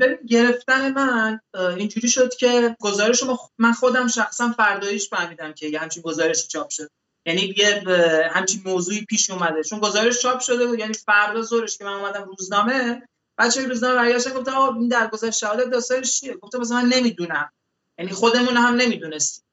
[0.00, 3.22] ببین گرفتن من اینجوری شد که گزارش
[3.58, 6.90] من خودم شخصا فرداییش فهمیدم که یه همچین گزارشی چاپ شد.
[7.26, 7.82] یعنی یه
[8.30, 9.62] همچین موضوعی پیش اومده.
[9.62, 13.02] چون گزارش چاپ شده بود یعنی فردا ظهرش که من اومدم روزنامه
[13.38, 17.52] بچه روزنامه برگشتن گفتم این درگذشت شهادت داستانش چیه؟ گفتم مثلا من نمی‌دونم.
[17.98, 19.44] یعنی خودمون هم نمی‌دونستیم.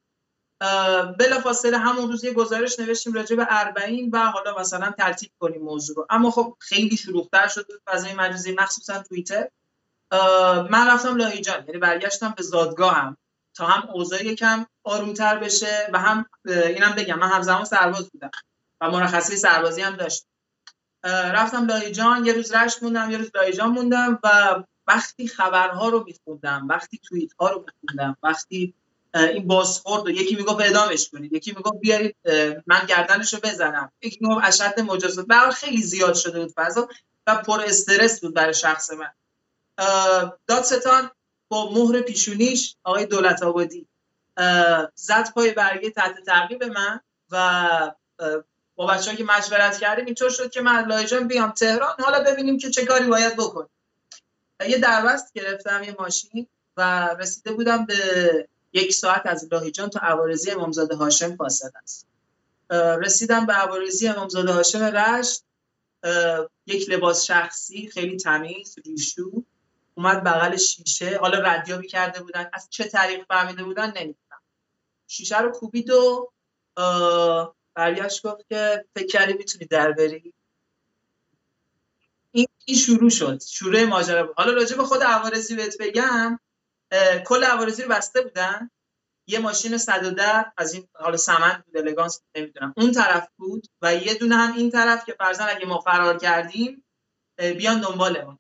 [1.19, 5.61] بلا فاصله همون روز یه گزارش نوشتیم راجع به اربعین و حالا مثلا ترتیب کنیم
[5.61, 6.07] موضوع رو.
[6.09, 7.67] اما خب خیلی شلوغ‌تر شد.
[7.85, 9.49] فضای مجازی مخصوصا توییتر.
[10.69, 13.17] من رفتم لاهیجان یعنی برگشتم به زادگاهم.
[13.53, 18.31] تا هم اوضاع یکم آرومتر بشه و هم اینم بگم من همزمان سرباز بودم
[18.81, 20.27] و مرخصی سربازی هم داشتم.
[21.05, 26.67] رفتم لایجان یه روز رشت موندم یه روز لایجان موندم و وقتی خبرها رو میخوندم
[26.69, 28.73] وقتی توییت ها رو میخوندم وقتی
[29.15, 32.15] این بازخورد یکی می‌گفت اعدامش کنید یکی می‌گفت بیارید
[32.67, 33.91] من گردنش رو بزنم.
[34.01, 36.89] یکی می‌گفت اشد مجازات حال خیلی زیاد شده بود فضا
[37.27, 39.11] و پر استرس بود برای شخص من.
[40.47, 41.11] دادستان
[41.47, 43.87] با مهر پیشونیش آقای دولت آبادی
[44.95, 46.99] زد پای برگه تحت تعقیب من
[47.31, 47.91] و
[48.75, 51.95] با بچه که مشورت کردیم اینطور شد که من لایجان بیام تهران.
[51.99, 53.69] حالا ببینیم که چه کاری باید بکنیم.
[54.67, 56.47] یه دربست گرفتم یه ماشین
[56.77, 57.95] و رسیده بودم به
[58.73, 62.07] یک ساعت از لاهیجان تا عوارضی امامزاده هاشم فاصله است.
[62.71, 65.43] رسیدم به عوارضی امامزاده هاشم رشت.
[66.65, 69.43] یک لباس شخصی خیلی تمیز ریشو.
[69.95, 71.17] اومد بغل شیشه.
[71.17, 72.49] حالا ردیابی کرده بودن.
[72.53, 74.41] از چه طریق فهمیده بودن؟ نمی‌دونم.
[75.07, 76.31] شیشه رو کوبید و
[77.75, 80.33] برگشت گفت که فکر کردی می‌تونی در بری؟
[82.31, 84.35] این شروع شد شروع ماجرا بود.
[84.37, 86.39] حالا راجع به خود عوارضی بهت بگم
[87.25, 88.69] کل عوارضی رو بسته بودن.
[89.27, 92.73] یه ماشین 110 از این حالا سمند بود الگانس نمی‌دونم.
[92.77, 96.85] اون طرف بود و یه دونه هم این طرف که فرضاً اگه ما فرار کردیم
[97.37, 98.39] بیان دنبالمون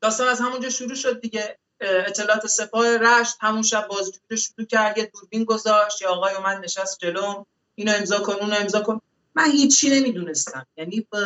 [0.00, 1.58] داستان از همونجا شروع شد دیگه.
[1.80, 6.64] اطلاعات سپاه رشت همون شب بازجویی رو شروع کرد یه دوربین گذاشت یه آقای اومد
[6.64, 7.46] نشست جلوم.
[7.78, 9.00] اینو امضا کن اونو امضا کن.
[9.34, 10.66] من هیچی نمی‌دونستم.
[10.76, 11.20] یعنی اه،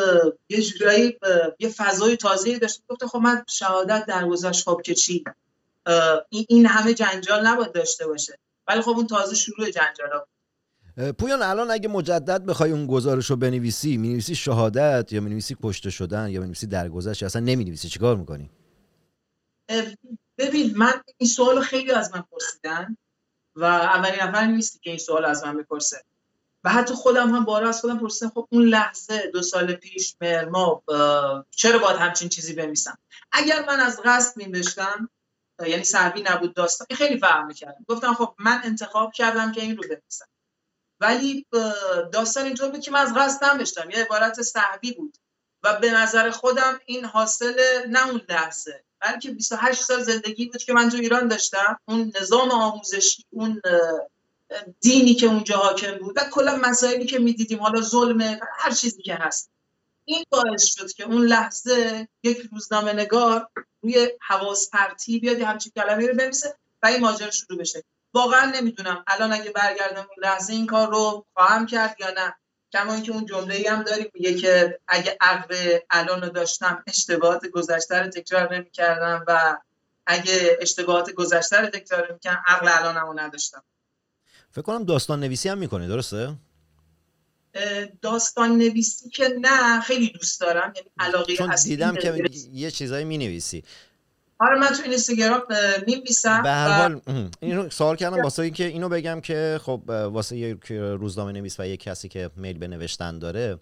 [0.48, 1.18] یه جورایی
[1.59, 5.24] یه فضای تازه‌ای داشت گفتم خب من شهادت درگذشت خب که چی؟
[6.30, 8.38] این همه جنجال نباید داشته باشه.
[8.68, 9.66] ولی خب اون تازه شروع.
[10.96, 15.90] اه، پویان الان اگه مجدد بخوای اون گزارش رو بنویسی می‌نویسی شهادت یا می‌نویسی کشته
[15.90, 17.88] شدن یا می‌نویسی درگذشت؟ یا اصلا نمی‌نویسی.
[17.88, 18.51] چیکار می‌کنی؟
[20.38, 22.96] ببین من این سوال رو خیلی از من پرسیدن
[23.57, 26.03] و اولین نفر نیستی که این سوال از من بپرسه.
[26.64, 31.44] و حتی خودم هم بارها از خودم پرسیدم خب اون لحظه دو سال پیش اه،
[31.50, 32.98] چرا باید همچین چیزی بنویسم؟
[33.32, 35.08] اگر من از قصد مینوشتم
[35.58, 39.76] اه، یعنی سهوی نبود داستان خیلی فرق می‌کردم گفتم خب من انتخاب کردم که این
[39.76, 40.26] رو بنویسم.
[41.00, 41.46] ولی
[42.12, 45.16] داستان اینطور بود که من از قصد ننوشتم یه عبارت سهوی بود
[45.62, 47.54] و به نظر خودم این حاصل
[47.88, 51.78] نه اون لحظه بلکه 28 سال زندگی بود که من تو ایران داشتم.
[51.88, 53.61] اون نظام آموزشی اون
[54.80, 59.14] دینی که اونجا حاکم بود و کلا مسائلی که می‌دیدیم حالا ظلمه هر چیزی که
[59.14, 59.51] هست.
[60.05, 63.48] این باعث شد که اون لحظه یک روزنامه نگار
[63.82, 67.84] روی حواس پرتی بیاد همچین کلمه رو بنویسه و این ماجرا شروع بشه.
[68.14, 69.05] واقعا نمی‌دونم.
[69.07, 72.34] الان اگه برگردم اون لحظه این کار رو خواهم کرد یا نه.
[72.72, 77.46] کما اینکه اون جمله ای هم داریم میگه که اگه عقل الان رو داشتم اشتباهات
[77.46, 79.59] گذشته رو تکرار نمی‌کردم و
[80.07, 83.64] اگه اشتباهات گذشته رو تکرار نمی‌کردم عقل الانم رو نداشتم.
[84.51, 86.34] فکر کنم داستان نویسی هم می‌کنی درسته
[88.03, 92.30] داستان نویسی که نه خیلی دوست دارم یعنی علاقه چون دیدم که.
[92.53, 93.64] یه چیزایی می‌نویسی
[94.38, 95.42] آره من تو اینستاگرام
[95.86, 97.01] می‌نویسم به هر و حال
[97.40, 101.80] اینو سوال کردم واسه اینکه اینو بگم که خب واسه یک روزنامه نویس و یک
[101.80, 103.59] کسی که میل به نوشتن داره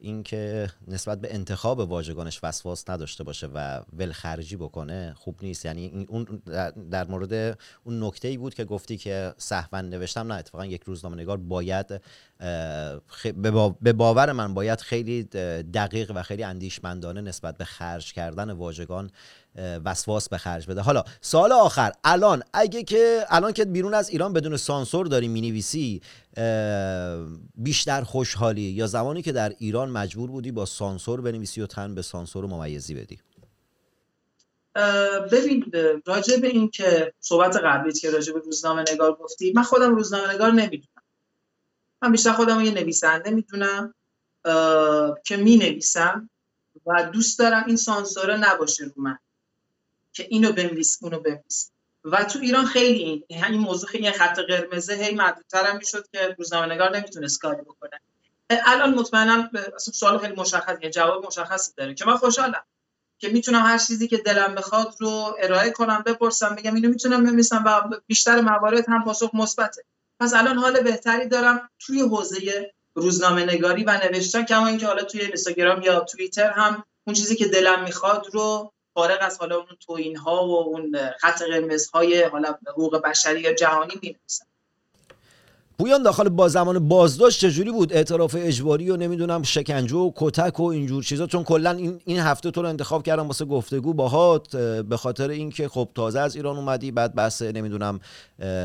[0.00, 5.64] اینکه نسبت به انتخاب واژگانش وسواس نداشته باشه و ولخرجی بکنه خوب نیست.
[5.64, 6.42] یعنی اون
[6.90, 11.16] در- مورد اون نکته ای بود که گفتی که سهوا نوشتم نه اتفاقا یک روزنامه
[11.16, 12.00] نگار باید
[13.36, 15.22] به با- به باور من باید خیلی
[15.62, 19.10] دقیق و خیلی اندیشمندانه نسبت به خرج کردن واژگان
[19.56, 20.80] وسواس به خرج بده.
[20.80, 21.92] حالا سوال آخر.
[22.04, 26.02] الان اگه که الان که بیرون از ایران بدون سانسور داری می‌نویسی
[27.54, 32.02] بیشتر خوشحالی یا زمانی که در ایران مجبور بودی با سانسور بنویسی و تن به
[32.02, 33.18] سانسور ممیزی بدی؟
[35.32, 35.72] ببین
[36.06, 40.34] راجع به این که صحبت قبلیت که راجع به روزنامه نگار گفتی من خودم روزنامه
[40.34, 41.02] نگار نمی‌دونم.
[42.02, 43.94] من بیشتر خودم یه نویسنده می‌دونم
[45.24, 46.30] که می نویسم
[46.86, 49.18] و دوست دارم این سانسوره نباشه رو من.
[50.20, 51.70] که اینو بنویس اونو بنویس.
[52.04, 56.34] و تو ایران خیلی این این موضوع خیلی خط قرمزه هی محدودتر هم می‌شد که
[56.38, 58.00] روزنامه نگار نمی‌تونست کاری بکنه.
[58.50, 62.62] الان مطمئنم اصلا سوال خیلی مشخص یه جواب مشخصی داره که من خوشحالم
[63.18, 67.64] که می‌تونم هر چیزی که دلم بخواد رو ارائه کنم بپرسم بگم اینو می‌تونم بنویسم
[67.66, 69.84] و بیشتر موارد هم پاسخ مثبته.
[70.20, 75.20] پس الان حال بهتری دارم توی حوزه روزنامه نگاری و نوشتن کما اینکه حالا توی
[75.20, 80.16] اینستاگرام یا توییتر هم اون چیزی که دلم می‌خواد رو فارغ از حالا اون توین
[80.16, 84.44] ها و اون خط قرمز های حالا حقوق بشری یا جهانی می‌نویسم.
[85.78, 90.64] پویان داخل با زمان بازداشت چجوری بود؟ اعتراف اجباری و نمی‌دونم شکنجه و کتک و
[90.64, 94.82] اینجور چیزا چون کلا این این هفته تو رو انتخاب کردم واسه گفتگو باهات اه،
[94.82, 98.00] به خاطر اینکه خب تازه از ایران اومدی بعد بحث نمی‌دونم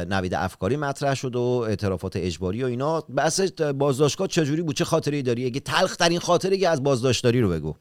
[0.10, 3.02] نوید افکاری مطرح شد و اعترافات اجباری و اینا.
[3.02, 7.42] بحث بازداشتگاه چجوری بود؟ چه خاطری داری؟ اگه تلخ ترین خاطری که از بازداشت داری
[7.42, 7.76] رو بگو.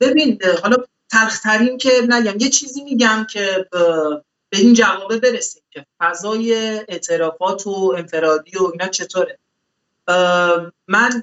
[0.00, 0.76] ببین حالا
[1.10, 3.66] تلخترین که نگم یه چیزی میگم که
[4.50, 6.54] به این جوابه برسیم که فضای
[6.88, 9.38] اعترافات و انفرادی و اینا چطوره.
[10.88, 11.22] من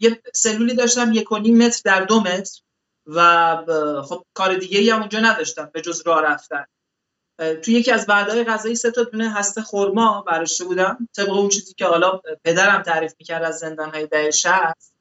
[0.00, 2.60] یه سلولی داشتم یک متر در دو متر
[3.06, 3.56] و
[4.02, 6.64] خب کار دیگه هم اونجا نداشتم به جز راه رفتن.
[7.62, 11.08] تو یکی از وعده‌های غذایی سه تا دونه هسته خرما برداشته بودم.
[11.16, 14.52] طبق اون چیزی که حالا پدرم تعریف می‌کرد از زندان‌های 60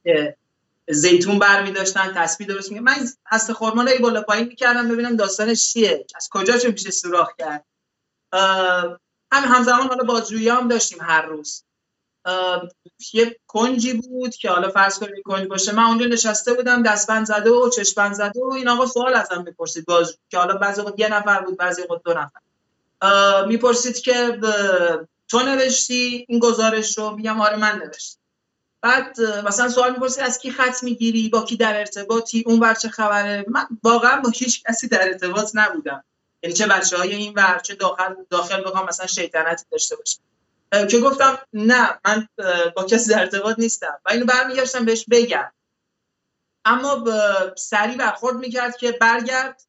[0.03, 0.37] که
[0.91, 2.95] زیتون برمی داشتن تسبیح درست میگه من
[3.27, 7.65] هسته خرما رو بالا پایین می‌کردم ببینم داستانش چیه از کجا چه میشه سوراخ کرد.
[9.31, 11.63] هم همزمان حالا بازجویی هم داشتیم هر روز.
[13.13, 15.71] یه کنجی بود که حالا فرض کنید کنج باشه.
[15.75, 19.85] من اونجا نشسته بودم دستبند زده و چشمند زده و این آقا سوال ازم می‌پرسید.
[19.85, 22.41] باز که حالا بعضی وقت یه نفر بود بعضی وقت دو نفر.
[23.47, 28.20] می‌پرسید که ب- تو نوشتی؟ این گزارش رو؟ میگم آره من نوشتم.
[28.81, 32.89] بعد مثلا سوال می‌پرسید از کی خط می‌گیری؟ با کی در ارتباطی؟ اون ور چه
[32.89, 36.03] خبره؟ من واقعا با هیچ کسی در ارتباط نبودم.
[36.43, 40.19] یعنی چه بچه های این ور چه داخل داخل بخوام مثلا شیطنتی داشته باشم.
[40.87, 42.27] که گفتم نه من
[42.75, 43.99] با کسی در ارتباط نیستم.
[44.05, 45.51] و اینو برمیگشتم بهش بگم.
[46.65, 47.05] اما
[47.57, 49.61] سریع برخورد می‌کرد که برگرد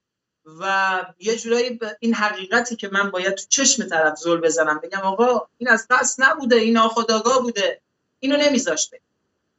[0.60, 4.80] و یه جورایی این حقیقتی که من باید تو چشم طرف زل بزنم.
[4.82, 7.80] بگم آقا این از قصد نبوده این ناخودآگاه بوده.
[8.22, 9.00] اینو نمیذاشته.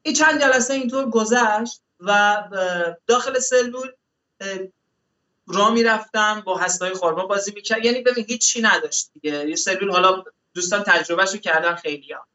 [0.02, 2.44] این چند جلسه اینطور گذشت و
[3.08, 3.92] داخل سلول
[5.48, 7.86] راه می‌رفتم با هستهای خورما بازی می‌کرد.
[7.86, 9.50] یعنی ببین هیچ چی نداشت دیگه.
[9.50, 12.28] یه سلول حالا دوستان تجربهشو کردن خیلی ها.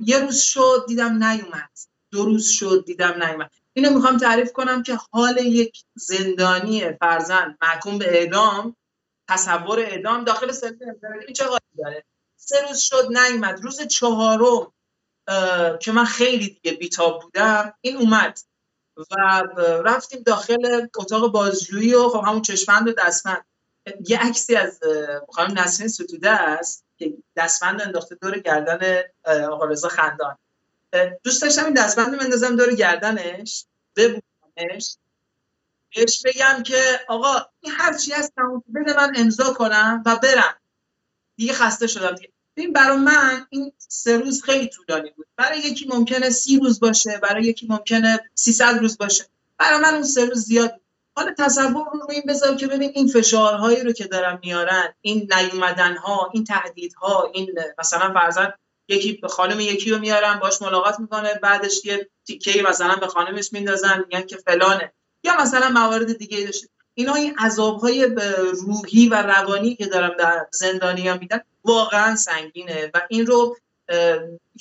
[0.00, 1.70] یه روز شد دیدم نیومد.
[2.10, 3.50] دو روز شد دیدم نیومد.
[3.72, 8.76] اینو می‌خوام تعریف کنم که حال یک زندانی فرزند محکوم به اعدام
[9.28, 11.32] تصور اعدام داخل سلول.
[11.34, 12.04] چه حالی داره؟
[12.36, 13.60] سه روز شد نیومد.
[13.62, 14.72] روز چهارم
[15.80, 18.40] که من خیلی دیگه بیتاب بودم این اومد
[18.96, 19.14] و
[19.84, 23.44] رفتیم داخل اتاق بازجویی و خب همون چشمند و دستمند.
[24.08, 24.80] یه عکسی از
[25.32, 29.02] خانم نسرین ستوده است که دستمند انداخته دور گردن
[29.50, 30.38] آقا رضا خندان.
[31.22, 33.64] دوست داشتم این دستمند رو بندازم دور گردنش
[33.96, 34.96] ببوسمش.
[35.96, 38.32] بهش بگم که آقا این هر چی هست
[38.74, 40.56] بده من امضا کنم و برم.
[41.36, 42.14] دیگه خسته شدم.
[42.14, 45.26] دیگه ببین برای من این سه روز خیلی طولانی بود.
[45.36, 49.24] برای یکی ممکنه سی روز باشه برای یکی ممکنه 300 روز باشه.
[49.58, 50.80] برای من اون سه روز زیاد.
[51.16, 55.96] حالا تصور رو این بذار که ببین این فشارهایی رو که دارن میارن این نیومدن
[55.96, 58.52] ها این تهدیدها این مثلا فرضاً
[58.88, 63.52] یکی به خانم یکی رو میارن باش ملاقات می‌کنه بعدش یه تیکه مثلا به خانمش
[63.52, 64.92] میندازن میگن که فلانه.
[65.24, 68.16] یا مثلا موارد دیگه داشته اینا این عذابهای
[68.66, 72.90] روحی و روانی که دارم در زندانیا میدن واقعا سنگینه.
[72.94, 73.56] و این رو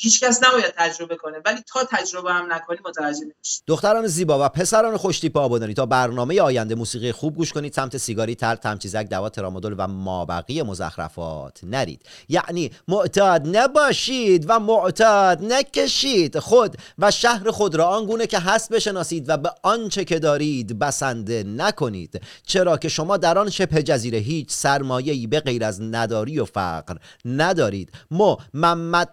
[0.01, 1.37] هیچکس نباید تجربه کنه.
[1.45, 3.61] ولی تا تجربه هم نکنی متوجه نمیشی.
[3.67, 8.35] دختران زیبا و پسران خوشتیپ آبادانی تا برنامه آینده موسیقی خوب گوش کنید سمت سیگاری
[8.35, 12.01] تر تمچیزک دوا ترامادول و مابقی مزخرفات نرید.
[12.29, 19.29] یعنی معتاد نباشید و معتاد نکشید خود و شهر خود را آنگونه که هست بشناسید
[19.29, 22.21] و به آنچه که دارید بسنده نکنید.
[22.45, 26.95] چرا که شما در آن شبه جزیره هیچ سرمایه‌ای به غیر از نداری و فقر
[27.25, 27.91] ندارید.
[28.11, 29.09] ما محمد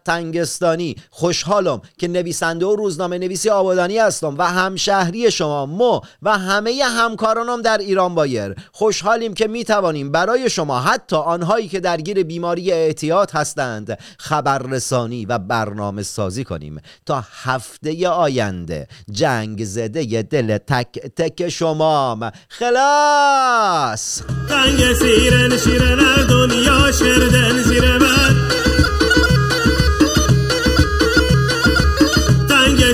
[0.77, 6.85] تنگستانی خوشحالم که نویسنده و روزنامه نویسی آبادانی هستم و همشهری شما مو و همه
[6.85, 8.55] همکارانم در ایران بایر.
[8.73, 15.39] خوشحالیم که می توانیم برای شما حتی آنهایی که درگیر بیماری اعتیاد هستند خبررسانی و
[15.39, 16.81] برنامه سازی کنیم.
[17.07, 22.31] تا هفته آینده جنگ زده ی دل تک تک شمام.
[22.49, 24.23] خلاص!
[24.49, 24.97] Tanga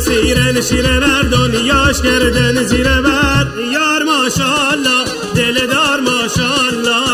[0.05, 5.05] سیرن شیرن هر دنیاش کردن زیر بر یار ماشالله
[5.37, 7.12] دلدار ماشالله